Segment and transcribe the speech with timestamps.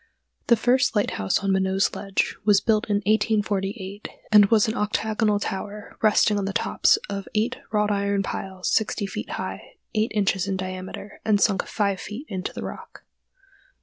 [0.47, 5.95] The first lighthouse on Minot's Ledge was built in 1848, and was an octagonal tower
[6.01, 10.57] resting on the tops of eight wrought iron piles sixty feet high, eight inches in
[10.57, 13.03] diameter, and sunk five feet into the rock.